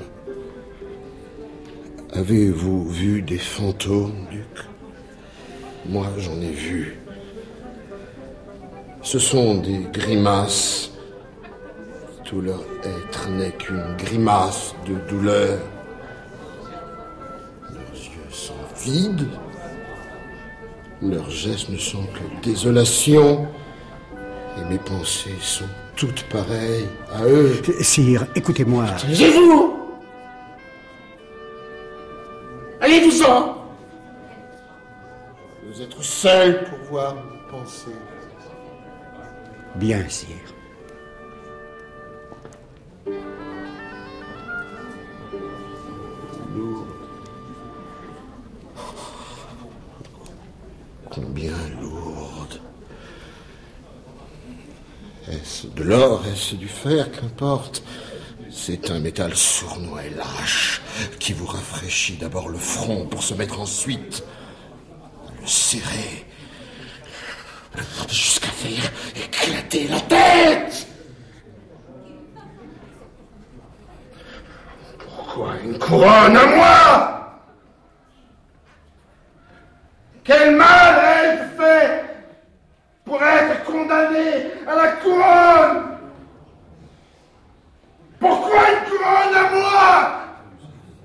Avez-vous 2.14 2.90
vu 2.90 3.22
des 3.22 3.38
fantômes, 3.38 4.28
Duc? 4.30 4.66
Moi, 5.86 6.08
j'en 6.18 6.42
ai 6.42 6.52
vu. 6.52 6.98
Ce 9.02 9.18
sont 9.18 9.56
des 9.56 9.88
grimaces. 9.94 10.92
Tout 12.26 12.42
leur 12.42 12.62
être 12.84 13.30
n'est 13.30 13.52
qu'une 13.52 13.96
grimace 13.98 14.76
de 14.86 14.96
douleur. 15.10 15.60
Leurs 17.70 17.94
yeux 17.94 18.30
sont 18.30 18.54
vides. 18.84 19.28
Leurs 21.02 21.30
gestes 21.30 21.70
ne 21.70 21.78
sont 21.78 22.04
que 22.04 22.44
désolation. 22.44 23.48
Et 24.58 24.70
mes 24.70 24.80
pensées 24.80 25.30
sont 25.40 25.64
toutes 25.96 26.24
pareilles 26.24 26.90
à 27.14 27.24
eux. 27.24 27.62
Sire, 27.80 28.28
écoutez-moi. 28.36 28.86
Taisez-vous 29.08 29.81
seul 36.22 36.64
pour 36.66 36.78
voir 36.92 37.16
mes 37.16 37.50
pensées. 37.50 37.98
Bien, 39.76 40.08
sire. 40.08 40.28
Combien 51.10 51.52
lourde. 51.82 52.62
Est-ce 55.28 55.66
de 55.66 55.82
l'or, 55.82 56.22
est-ce 56.28 56.54
du 56.54 56.68
fer, 56.68 57.12
qu'importe. 57.12 57.82
C'est 58.52 58.92
un 58.92 59.00
métal 59.00 59.36
sournois 59.36 60.06
et 60.06 60.12
lâche 60.12 60.84
qui 61.20 61.34
vous 61.34 61.48
rafraîchit 61.48 62.18
d'abord 62.18 62.50
le 62.50 62.60
front 62.60 63.08
pour 63.08 63.24
se 63.24 63.34
mettre 63.34 63.60
ensuite 63.60 64.24
serrer 65.46 66.26
jusqu'à 68.10 68.48
faire 68.48 68.92
éclater 69.16 69.88
la 69.88 70.00
tête. 70.02 70.88
Pourquoi 75.00 75.54
une 75.64 75.78
couronne 75.80 76.38
à 76.38 76.46
moi 76.46 77.18
Quel 80.24 80.56
mal 80.56 80.96
ai-je 80.98 81.62
fait 81.62 82.06
pour 83.06 83.22
être 83.24 83.64
condamné 83.64 84.52
à 84.68 84.76
la 84.76 84.88
couronne 84.94 85.98
Pourquoi 88.20 88.60
une 88.72 88.90
couronne 88.90 89.36
à 89.36 89.50
moi 89.50 90.22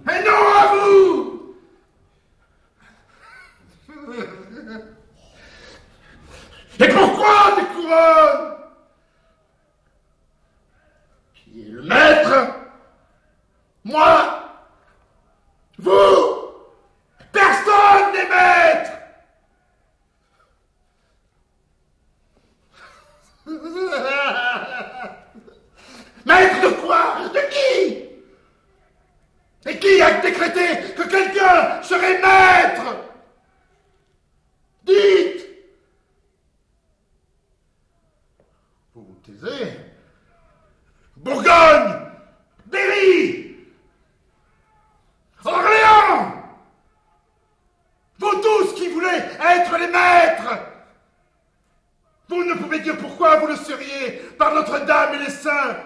et 0.09 0.25
non 0.25 0.42
à 0.61 0.75
vous 0.75 1.33
Et 6.79 6.88
pourquoi 6.88 7.57
des 7.57 7.64
couronnes 7.75 8.55
Qui 11.35 11.62
est 11.62 11.70
le 11.70 11.83
maître 11.83 12.55
Moi 13.85 14.42
Vous 15.79 16.53
Personne 17.33 18.12
n'est 18.12 18.29
maître 18.29 18.92
Maître 26.25 26.61
de 26.61 26.68
quoi 26.81 27.29
De 27.33 27.40
qui 27.51 28.09
Et 29.70 29.79
qui 29.79 30.03
a 30.03 30.20
décrété 30.20 30.92
que 30.96 31.03
quelqu'un 31.09 31.83
serait 31.83 32.20
maître 32.20 32.96
Dites 34.85 35.46
Vous 38.94 39.05
vous 39.05 39.20
taisez 39.25 39.72
Bourgogne 41.16 41.94
Berry 42.66 43.57
Orléans 45.44 46.33
Vous 48.18 48.35
tous 48.40 48.75
qui 48.75 48.88
voulez 48.88 49.09
être 49.40 49.79
les 49.79 49.88
maîtres 49.88 50.59
Vous 52.29 52.44
ne 52.44 52.55
pouvez 52.55 52.81
dire 52.81 52.96
pourquoi 52.99 53.37
vous 53.37 53.46
le 53.49 53.57
seriez 53.57 54.12
par 54.38 54.55
Notre-Dame 54.55 55.14
et 55.14 55.18
les 55.18 55.31
saints 55.31 55.77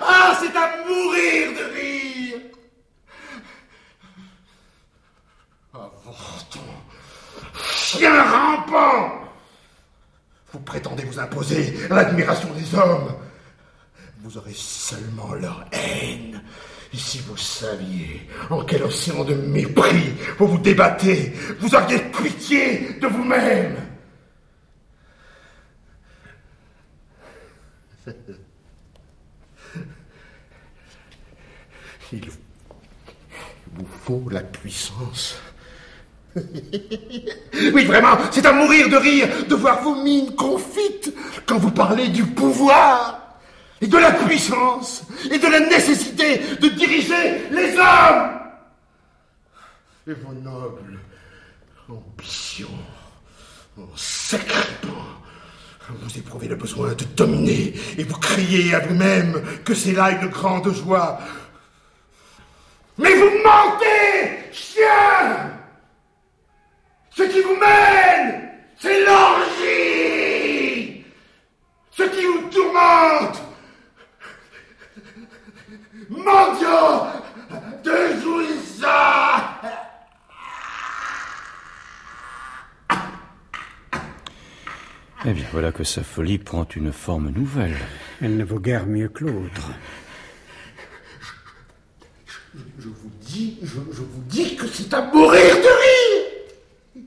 Ah, 0.00 0.36
c'est 0.40 0.56
à 0.56 0.76
mourir 0.86 1.52
de 1.52 1.64
rire 1.74 2.40
Avorton 5.74 6.60
Chien 7.64 8.22
rampant 8.24 9.20
Vous 10.52 10.60
prétendez 10.60 11.01
vous 11.12 11.20
imposer 11.20 11.74
l'admiration 11.90 12.48
des 12.54 12.74
hommes 12.74 13.14
Vous 14.22 14.38
aurez 14.38 14.54
seulement 14.54 15.34
leur 15.34 15.64
haine. 15.72 16.42
Et 16.92 16.96
si 16.96 17.18
vous 17.20 17.36
saviez 17.36 18.28
en 18.50 18.64
quel 18.64 18.82
océan 18.82 19.24
de 19.24 19.34
mépris 19.34 20.14
vous 20.38 20.46
vous 20.46 20.58
débattez, 20.58 21.32
vous 21.60 21.74
auriez 21.74 21.98
pitié 21.98 22.98
de 23.00 23.06
vous-même. 23.06 23.76
Il 32.12 32.28
vous 33.74 33.86
faut 34.04 34.28
la 34.30 34.42
puissance. 34.42 35.40
Oui, 37.74 37.84
vraiment, 37.84 38.16
c'est 38.30 38.46
à 38.46 38.52
mourir 38.52 38.88
de 38.88 38.96
rire 38.96 39.28
de 39.48 39.54
voir 39.54 39.82
vos 39.82 39.94
mines 40.02 40.34
confites 40.34 41.12
quand 41.46 41.58
vous 41.58 41.70
parlez 41.70 42.08
du 42.08 42.24
pouvoir 42.24 43.20
et 43.80 43.86
de 43.86 43.98
la 43.98 44.12
puissance 44.12 45.04
et 45.30 45.38
de 45.38 45.46
la 45.46 45.60
nécessité 45.60 46.40
de 46.60 46.68
diriger 46.68 47.48
les 47.50 47.76
hommes. 47.76 48.38
Et 50.06 50.12
vos 50.14 50.32
nobles 50.32 50.98
ambitions, 51.88 52.68
en 53.78 53.96
sacripant, 53.96 54.88
vous 55.90 56.18
éprouvez 56.18 56.48
le 56.48 56.56
besoin 56.56 56.94
de 56.94 57.04
dominer 57.16 57.74
et 57.98 58.04
vous 58.04 58.18
criez 58.18 58.74
à 58.74 58.80
vous-même 58.80 59.42
que 59.64 59.74
c'est 59.74 59.92
là 59.92 60.10
une 60.10 60.28
grande 60.28 60.72
joie. 60.72 61.18
Mais 62.98 63.14
vous 63.14 63.30
mentez, 63.42 64.52
chien 64.52 65.50
Ce 67.14 67.22
qui 67.22 67.40
vous 67.40 67.56
mène, 67.56 68.50
c'est 68.78 69.04
l'orgie 69.04 71.04
Ce 71.90 72.02
qui 72.02 72.24
vous 72.24 72.48
tourmente 72.50 73.42
Mendiant 76.10 77.06
de 77.82 78.20
jouissance 78.22 79.42
Eh 85.32 85.34
bien, 85.34 85.46
voilà 85.50 85.72
que 85.72 85.82
sa 85.82 86.02
folie 86.02 86.36
prend 86.36 86.68
une 86.76 86.92
forme 86.92 87.30
nouvelle. 87.30 87.78
Elle 88.20 88.36
ne 88.36 88.44
vaut 88.44 88.60
guère 88.60 88.84
mieux 88.84 89.08
que 89.08 89.24
l'autre. 89.24 89.70
Je 92.78 92.88
vous 92.88 93.10
dis, 93.22 93.56
je, 93.62 93.80
je 93.92 94.02
vous 94.02 94.22
dis 94.26 94.56
que 94.56 94.66
c'est 94.66 94.92
à 94.92 95.00
mourir 95.00 95.54
de 95.56 96.98
rire 96.98 97.04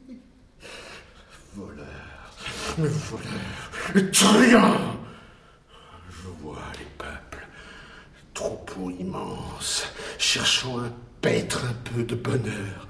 Voleur, 1.54 2.34
mais 2.80 2.88
voleur, 2.88 4.12
truand 4.12 4.98
Je 6.10 6.28
vois 6.42 6.64
les 6.80 6.88
peuples, 6.98 7.46
troupeaux 8.34 8.90
immenses, 8.90 9.88
cherchant 10.18 10.80
à 10.80 10.90
paître 11.22 11.64
un 11.64 11.94
peu 11.94 12.04
de 12.04 12.16
bonheur. 12.16 12.88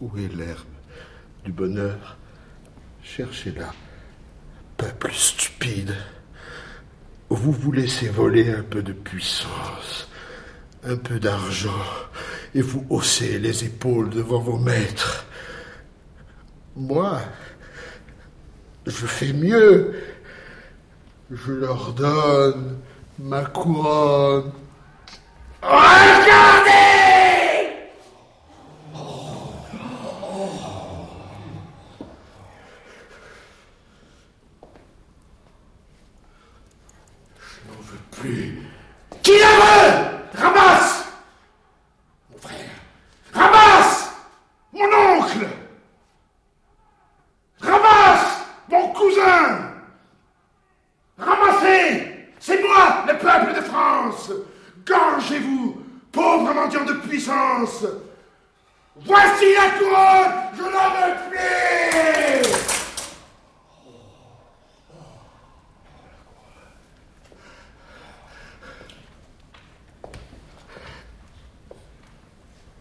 Où 0.00 0.16
est 0.16 0.34
l'herbe 0.34 0.64
du 1.44 1.52
bonheur 1.52 2.16
Cherchez-la, 3.02 3.70
peuple 4.78 5.12
stupide. 5.12 5.94
Vous 7.42 7.52
vous 7.52 7.72
laissez 7.72 8.08
voler 8.08 8.52
un 8.52 8.62
peu 8.62 8.82
de 8.82 8.92
puissance, 8.92 10.08
un 10.84 10.96
peu 10.96 11.18
d'argent, 11.18 11.84
et 12.54 12.60
vous 12.60 12.84
haussez 12.90 13.38
les 13.38 13.64
épaules 13.64 14.10
devant 14.10 14.40
vos 14.40 14.58
maîtres. 14.58 15.24
Moi, 16.76 17.18
je 18.86 19.06
fais 19.06 19.32
mieux. 19.32 19.94
Je 21.30 21.52
leur 21.52 21.94
donne 21.94 22.78
ma 23.18 23.46
couronne. 23.46 24.52
Regardez 25.62 26.68
Je 37.38 37.68
n'en 37.68 37.80
veux 37.80 37.98
plus. 38.10 38.58
Qui 39.22 39.32
la 39.38 39.46
veut 39.46 40.40
Ramasse 40.42 41.04
Mon 42.30 42.38
frère 42.38 42.56
Ramasse 43.32 44.10
Mon 44.72 44.84
oncle 44.84 45.46
Ramasse 47.60 48.36
Mon 48.68 48.88
cousin 48.92 49.72
Ramassez 51.18 52.28
C'est 52.38 52.60
moi, 52.62 53.04
le 53.06 53.18
peuple 53.18 53.54
de 53.56 53.60
France 53.62 54.32
Gorgez-vous, 54.86 55.82
pauvre 56.12 56.52
mendiant 56.54 56.84
de 56.84 56.94
puissance 56.94 57.84
Voici 58.96 59.54
la 59.54 59.70
couronne 59.78 60.32
Je 60.56 60.62
n'en 60.62 60.90
veux 60.90 61.14
plus 61.30 62.50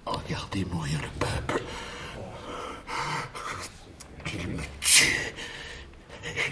Regardez 0.06 0.66
mourir 0.66 1.00
le 1.02 1.10
peuple. 1.20 1.64
Il 4.34 4.48
me 4.50 4.62
tue. 4.82 5.34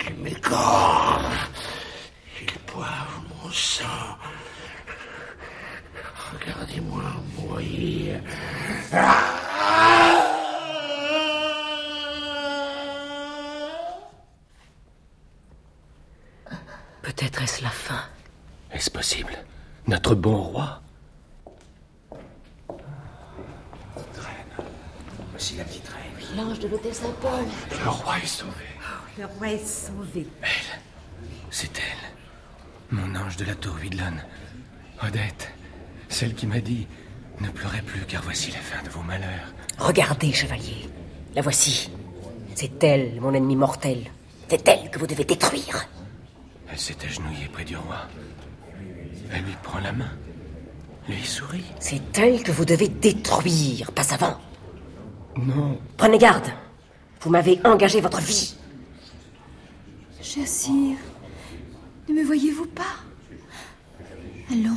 Il 0.10 0.16
m'égorge. 0.16 1.50
Ils 2.42 2.72
boivent 2.72 3.22
mon 3.44 3.52
sang. 3.52 4.18
Regardez-moi 6.34 7.04
mourir. 7.36 8.22
Peut-être 17.02 17.42
est-ce 17.42 17.64
la 17.64 17.70
fin. 17.70 18.02
Est-ce 18.72 18.92
possible 18.92 19.34
Notre 19.88 20.14
bon 20.16 20.42
roi 20.42 20.82
Voici 25.32 25.56
la 25.56 25.64
petite 25.64 25.88
reine. 25.88 26.36
L'ange 26.36 26.60
de 26.60 26.68
l'hôtel 26.68 26.94
Saint-Paul. 26.94 27.46
Le 27.84 27.90
roi 27.90 28.18
est 28.22 28.26
sauvé. 28.26 28.52
Le 29.18 29.26
roi 29.26 29.50
est 29.50 29.66
sauvé. 29.66 30.28
C'est 31.50 31.72
elle. 31.80 32.96
Mon 32.96 33.16
ange 33.16 33.36
de 33.38 33.46
la 33.46 33.56
tour 33.56 33.74
Vidlon. 33.76 34.14
Odette. 35.02 35.52
Celle 36.08 36.36
qui 36.36 36.46
m'a 36.46 36.60
dit 36.60 36.88
Ne 37.40 37.50
pleurez 37.50 37.82
plus 37.82 38.02
car 38.02 38.22
voici 38.22 38.52
la 38.52 38.60
fin 38.60 38.84
de 38.84 38.90
vos 38.90 39.02
malheurs. 39.02 39.54
Regardez, 39.80 40.32
chevalier. 40.32 40.88
La 41.34 41.42
voici. 41.42 41.90
C'est 42.54 42.84
elle, 42.84 43.20
mon 43.20 43.34
ennemi 43.34 43.56
mortel. 43.56 44.12
C'est 44.50 44.68
elle 44.68 44.92
que 44.92 45.00
vous 45.00 45.08
devez 45.08 45.26
détruire. 45.26 45.88
Elle 46.70 46.78
s'est 46.78 46.98
agenouillée 47.04 47.48
près 47.52 47.66
du 47.66 47.76
roi. 47.76 48.08
Elle 49.32 49.44
lui 49.44 49.56
prend 49.64 49.80
la 49.80 49.94
main. 49.94 50.12
Lui 51.10 51.24
sourit. 51.24 51.66
C'est 51.80 52.18
elle 52.20 52.44
que 52.44 52.52
vous 52.52 52.66
devez 52.66 52.88
détruire, 52.88 53.92
pas 53.94 54.14
avant. 54.14 54.38
Non. 55.38 55.80
Prenez 55.98 56.20
garde. 56.20 56.50
Vous 57.22 57.32
m'avez 57.32 57.60
engagé 57.64 58.00
votre 58.00 58.22
vie. 58.22 58.57
Cher 60.28 60.46
sire, 60.46 60.98
ne 62.10 62.14
me 62.14 62.22
voyez-vous 62.22 62.66
pas? 62.66 62.98
Allons, 64.52 64.76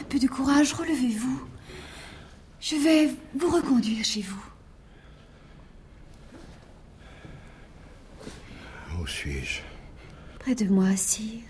un 0.00 0.04
peu 0.04 0.18
de 0.18 0.26
courage, 0.26 0.72
relevez-vous. 0.72 1.42
Je 2.58 2.76
vais 2.76 3.10
vous 3.38 3.50
reconduire 3.50 4.02
chez 4.02 4.22
vous. 4.22 4.42
Où 8.98 9.06
suis-je? 9.06 9.60
Près 10.38 10.54
de 10.54 10.70
moi, 10.70 10.96
sire. 10.96 11.42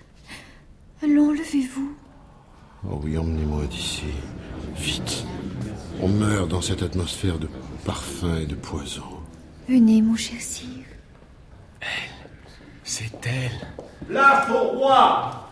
Allons, 1.01 1.31
levez-vous. 1.31 1.97
Oh 2.91 3.01
oui, 3.05 3.17
emmenez-moi 3.17 3.67
d'ici. 3.67 4.07
Vite. 4.75 5.25
On 6.01 6.09
meurt 6.09 6.49
dans 6.49 6.61
cette 6.61 6.83
atmosphère 6.83 7.39
de 7.39 7.49
parfum 7.85 8.41
et 8.41 8.47
de 8.47 8.57
poison. 8.57 9.23
Venez, 9.69 10.03
mon 10.03 10.17
cher 10.17 10.41
sire. 10.41 10.87
C'est 12.85 13.27
elle. 13.27 13.67
Au 14.55 14.79
roi 14.79 15.44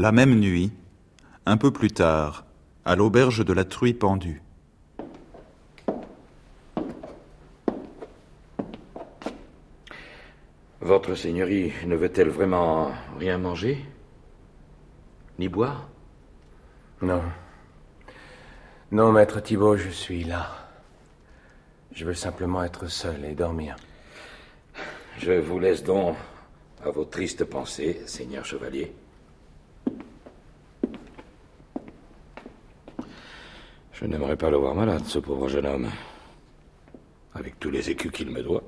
La 0.00 0.12
même 0.12 0.40
nuit, 0.40 0.72
un 1.44 1.58
peu 1.58 1.70
plus 1.70 1.90
tard, 1.90 2.46
à 2.86 2.96
l'auberge 2.96 3.44
de 3.44 3.52
la 3.52 3.66
truie 3.66 3.92
pendue. 3.92 4.42
Votre 10.80 11.14
Seigneurie 11.14 11.74
ne 11.84 11.96
veut-elle 11.96 12.30
vraiment 12.30 12.92
rien 13.18 13.36
manger? 13.36 13.84
Ni 15.38 15.50
boire? 15.50 15.86
Non. 17.02 17.20
Non, 18.92 19.12
maître 19.12 19.40
Thibault, 19.40 19.76
je 19.76 19.90
suis 19.90 20.24
là. 20.24 20.66
Je 21.92 22.06
veux 22.06 22.14
simplement 22.14 22.64
être 22.64 22.86
seul 22.86 23.22
et 23.26 23.34
dormir. 23.34 23.76
Je 25.18 25.32
vous 25.32 25.58
laisse 25.58 25.84
donc 25.84 26.16
à 26.82 26.88
vos 26.88 27.04
tristes 27.04 27.44
pensées, 27.44 28.00
Seigneur 28.06 28.46
Chevalier. 28.46 28.94
Je 34.00 34.06
n'aimerais 34.06 34.36
pas 34.36 34.48
le 34.48 34.56
voir 34.56 34.74
malade, 34.74 35.04
ce 35.04 35.18
pauvre 35.18 35.46
jeune 35.48 35.66
homme. 35.66 35.90
Avec 37.34 37.60
tous 37.60 37.68
les 37.68 37.90
écus 37.90 38.10
qu'il 38.10 38.30
me 38.30 38.42
doit. 38.42 38.62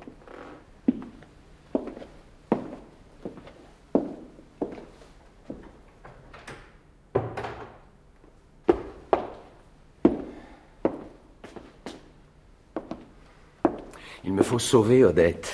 Il 14.25 14.35
me 14.35 14.43
faut 14.43 14.59
sauver 14.59 15.03
Odette. 15.03 15.51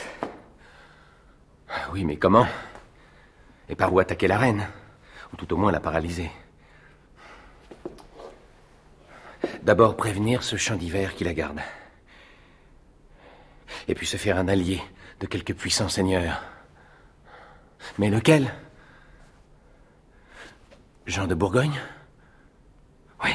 Oui, 1.92 2.04
mais 2.04 2.16
comment? 2.16 2.46
Et 3.68 3.76
par 3.76 3.94
où 3.94 4.00
attaquer 4.00 4.26
la 4.26 4.38
reine? 4.38 4.66
Ou 5.32 5.36
tout 5.36 5.54
au 5.54 5.56
moins 5.56 5.70
la 5.70 5.78
paralyser? 5.78 6.30
D'abord 9.68 9.98
prévenir 9.98 10.42
ce 10.42 10.56
champ 10.56 10.76
d'hiver 10.76 11.14
qui 11.14 11.24
la 11.24 11.34
garde. 11.34 11.60
Et 13.86 13.94
puis 13.94 14.06
se 14.06 14.16
faire 14.16 14.38
un 14.38 14.48
allié 14.48 14.80
de 15.20 15.26
quelque 15.26 15.52
puissant 15.52 15.90
seigneur. 15.90 16.42
Mais 17.98 18.08
lequel? 18.08 18.50
Jean 21.04 21.26
de 21.26 21.34
Bourgogne? 21.34 21.78
Oui. 23.22 23.30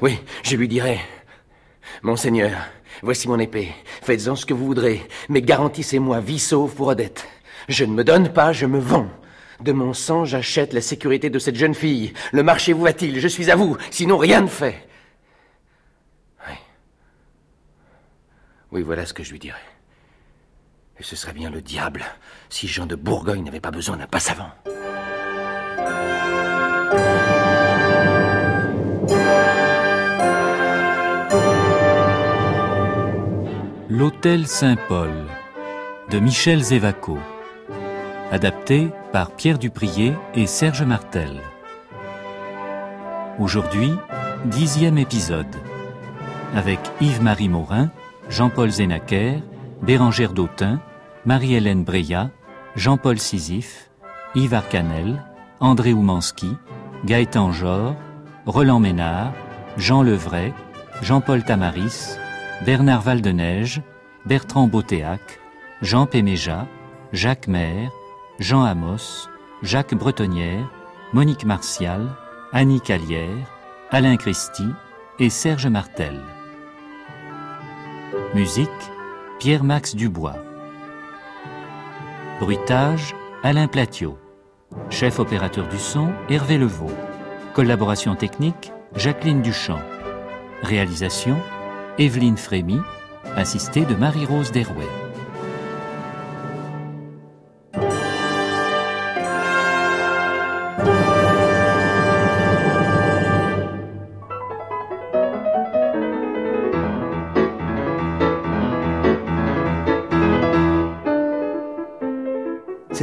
Oui, 0.00 0.20
je 0.44 0.54
lui 0.54 0.68
dirai. 0.68 1.00
Monseigneur, 2.02 2.56
voici 3.02 3.26
mon 3.26 3.40
épée. 3.40 3.72
Faites-en 4.02 4.36
ce 4.36 4.46
que 4.46 4.54
vous 4.54 4.66
voudrez, 4.66 5.02
mais 5.28 5.42
garantissez-moi 5.42 6.20
vie 6.20 6.38
sauve 6.38 6.76
pour 6.76 6.86
Odette. 6.86 7.26
Je 7.68 7.84
ne 7.84 7.94
me 7.94 8.04
donne 8.04 8.32
pas, 8.32 8.52
je 8.52 8.66
me 8.66 8.78
vends. 8.78 9.10
De 9.58 9.72
mon 9.72 9.92
sang, 9.92 10.24
j'achète 10.24 10.72
la 10.72 10.80
sécurité 10.80 11.30
de 11.30 11.40
cette 11.40 11.56
jeune 11.56 11.74
fille. 11.74 12.12
Le 12.30 12.44
marché 12.44 12.72
vous 12.72 12.82
va-t-il? 12.82 13.18
Je 13.18 13.26
suis 13.26 13.50
à 13.50 13.56
vous, 13.56 13.76
sinon 13.90 14.18
rien 14.18 14.40
ne 14.40 14.46
fait. 14.46 14.86
Oui, 18.72 18.80
voilà 18.82 19.04
ce 19.04 19.12
que 19.12 19.22
je 19.22 19.32
lui 19.32 19.38
dirais. 19.38 19.60
Et 20.98 21.02
ce 21.02 21.14
serait 21.14 21.34
bien 21.34 21.50
le 21.50 21.60
diable 21.60 22.04
si 22.48 22.66
Jean 22.66 22.86
de 22.86 22.96
Bourgogne 22.96 23.44
n'avait 23.44 23.60
pas 23.60 23.70
besoin 23.70 23.98
d'un 23.98 24.06
passe-avant. 24.06 24.50
L'Hôtel 33.90 34.46
Saint-Paul 34.46 35.12
de 36.10 36.18
Michel 36.18 36.62
Zévaco. 36.62 37.18
Adapté 38.30 38.88
par 39.12 39.32
Pierre 39.32 39.58
Duprier 39.58 40.14
et 40.34 40.46
Serge 40.46 40.82
Martel. 40.82 41.40
Aujourd'hui, 43.38 43.92
dixième 44.46 44.96
épisode. 44.96 45.54
Avec 46.54 46.80
Yves-Marie 47.02 47.50
Morin, 47.50 47.90
Jean-Paul 48.32 48.70
Zénaquer, 48.70 49.42
Bérangère 49.82 50.32
Dautin, 50.32 50.80
Marie-Hélène 51.26 51.84
Breya, 51.84 52.30
Jean-Paul 52.76 53.18
Sisyphe, 53.18 53.90
Yves 54.34 54.54
Arcanel, 54.54 55.22
André 55.60 55.92
Oumanski, 55.92 56.56
Gaëtan 57.04 57.52
Jor, 57.52 57.94
Roland 58.46 58.80
Ménard, 58.80 59.34
Jean 59.76 60.02
Levray, 60.02 60.54
Jean-Paul 61.02 61.44
Tamaris, 61.44 62.16
Bernard 62.64 63.02
Valdeneige, 63.02 63.82
Bertrand 64.24 64.66
Beautéac, 64.66 65.20
Jean 65.82 66.06
Péméja, 66.06 66.66
Jacques 67.12 67.48
Maire, 67.48 67.90
Jean 68.38 68.64
Amos, 68.64 69.28
Jacques 69.62 69.94
Bretonnière, 69.94 70.70
Monique 71.12 71.44
Martial, 71.44 72.08
Annie 72.54 72.80
Calière, 72.80 73.46
Alain 73.90 74.16
Christie 74.16 74.72
et 75.18 75.28
Serge 75.28 75.66
Martel. 75.66 76.18
Musique 78.34 78.68
Pierre-Max 79.38 79.96
Dubois. 79.96 80.36
Bruitage 82.40 83.14
Alain 83.42 83.68
Platiot. 83.68 84.18
Chef 84.90 85.18
opérateur 85.18 85.66
du 85.68 85.78
son 85.78 86.12
Hervé 86.28 86.58
Levaux. 86.58 86.92
Collaboration 87.54 88.14
technique 88.14 88.72
Jacqueline 88.96 89.40
Duchamp. 89.40 89.80
Réalisation 90.62 91.36
Evelyne 91.98 92.36
Frémy, 92.36 92.80
assistée 93.36 93.84
de 93.86 93.94
Marie-Rose 93.94 94.52
Derouet. 94.52 95.01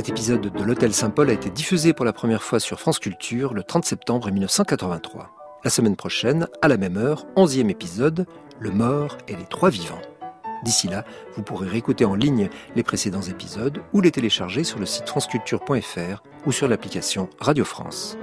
Cet 0.09 0.17
épisode 0.17 0.41
de 0.41 0.63
l'Hôtel 0.63 0.91
Saint-Paul 0.91 1.29
a 1.29 1.33
été 1.33 1.51
diffusé 1.51 1.93
pour 1.93 2.03
la 2.03 2.13
première 2.13 2.41
fois 2.41 2.59
sur 2.59 2.79
France 2.79 2.97
Culture 2.97 3.53
le 3.53 3.61
30 3.61 3.85
septembre 3.85 4.31
1983. 4.31 5.29
La 5.63 5.69
semaine 5.69 5.95
prochaine, 5.95 6.47
à 6.63 6.67
la 6.67 6.77
même 6.77 6.97
heure, 6.97 7.27
onzième 7.35 7.69
épisode, 7.69 8.25
Le 8.59 8.71
mort 8.71 9.19
et 9.27 9.35
les 9.35 9.45
trois 9.45 9.69
vivants. 9.69 10.01
D'ici 10.63 10.87
là, 10.87 11.05
vous 11.35 11.43
pourrez 11.43 11.67
réécouter 11.67 12.05
en 12.05 12.15
ligne 12.15 12.49
les 12.75 12.81
précédents 12.81 13.21
épisodes 13.21 13.83
ou 13.93 14.01
les 14.01 14.09
télécharger 14.09 14.63
sur 14.63 14.79
le 14.79 14.87
site 14.87 15.07
franceculture.fr 15.07 16.23
ou 16.47 16.51
sur 16.51 16.67
l'application 16.67 17.29
Radio 17.39 17.63
France. 17.63 18.17